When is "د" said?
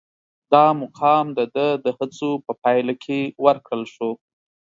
1.37-1.39, 1.85-1.87